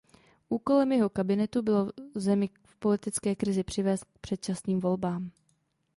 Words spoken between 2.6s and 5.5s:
v politické krizi přivést k předčasným volbám.